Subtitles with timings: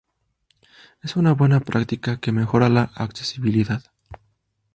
[1.03, 3.83] Es una buena práctica que mejora la accesibilidad.